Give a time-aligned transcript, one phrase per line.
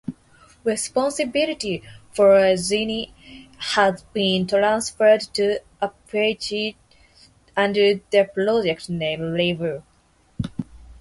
[0.63, 3.11] Responsibility for Jini
[3.59, 6.75] has been transferred to Apache
[7.55, 9.83] under the project name "River".